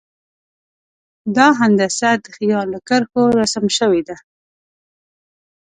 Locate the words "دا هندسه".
1.35-2.09